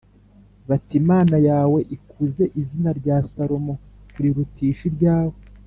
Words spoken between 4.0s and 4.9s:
kurirutisha